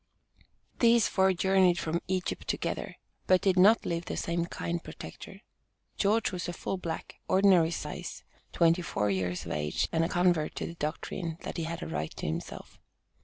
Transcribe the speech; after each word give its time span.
These 0.79 1.07
four 1.07 1.31
journeyed 1.31 1.77
from 1.77 2.01
"Egypt" 2.07 2.47
together 2.47 2.95
but 3.27 3.39
did 3.41 3.55
not 3.59 3.85
leave 3.85 4.05
the 4.05 4.17
same 4.17 4.47
"kind 4.47 4.83
protector." 4.83 5.41
George 5.95 6.31
was 6.31 6.47
a 6.49 6.53
full 6.53 6.77
black, 6.77 7.17
ordinary 7.27 7.69
size, 7.69 8.23
twenty 8.51 8.81
four 8.81 9.11
years 9.11 9.45
of 9.45 9.51
age, 9.51 9.87
and 9.91 10.03
a 10.03 10.09
convert 10.09 10.55
to 10.55 10.65
the 10.65 10.73
doctrine 10.73 11.37
that 11.41 11.57
he 11.57 11.65
had 11.65 11.83
a 11.83 11.87
right 11.87 12.15
to 12.15 12.25
himself. 12.25 12.79